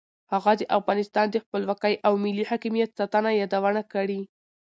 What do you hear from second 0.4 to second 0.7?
د